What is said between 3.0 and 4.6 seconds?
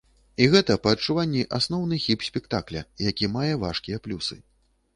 які мае важкія плюсы.